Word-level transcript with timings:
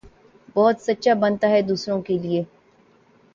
بہت 0.55 0.77
سچا 0.81 1.13
بنتا 1.21 1.47
ھے 1.49 1.61
دوسروں 1.61 2.01
کے 2.01 2.17
لئے 2.17 2.41